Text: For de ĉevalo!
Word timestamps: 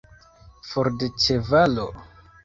For 0.69 0.89
de 1.03 1.09
ĉevalo! 1.25 1.85